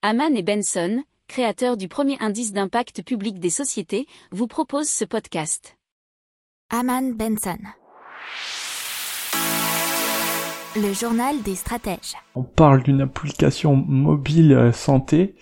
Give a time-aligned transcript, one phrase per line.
[0.00, 5.76] Haman et Benson, créateurs du premier indice d'impact public des sociétés, vous proposent ce podcast.
[6.70, 7.58] Haman Benson.
[10.76, 12.14] Le journal des stratèges.
[12.36, 15.34] On parle d'une application mobile euh, santé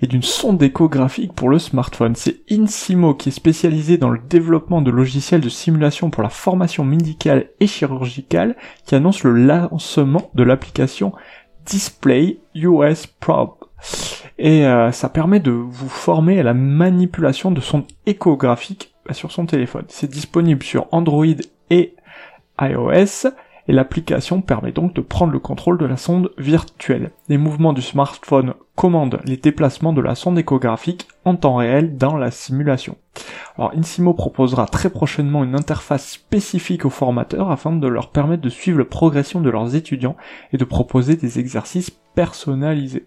[0.00, 2.16] et d'une sonde échographique pour le smartphone.
[2.16, 6.84] C'est Insimo qui est spécialisé dans le développement de logiciels de simulation pour la formation
[6.84, 11.12] médicale et chirurgicale qui annonce le lancement de l'application
[11.66, 13.61] Display US Probe.
[14.44, 19.30] Et euh, ça permet de vous former à la manipulation de sondes échographiques bah, sur
[19.30, 19.84] son téléphone.
[19.86, 21.24] C'est disponible sur Android
[21.70, 21.94] et
[22.60, 23.28] iOS
[23.68, 27.12] et l'application permet donc de prendre le contrôle de la sonde virtuelle.
[27.28, 32.16] Les mouvements du smartphone commandent les déplacements de la sonde échographique en temps réel dans
[32.16, 32.96] la simulation.
[33.56, 38.48] Alors Insimo proposera très prochainement une interface spécifique aux formateurs afin de leur permettre de
[38.48, 40.16] suivre la progression de leurs étudiants
[40.52, 43.06] et de proposer des exercices personnalisés.